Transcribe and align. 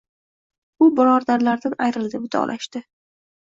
U 0.85 0.87
birodarlaridan 0.99 1.77
ayrildi, 1.89 2.23
vidolashdi 2.25 2.83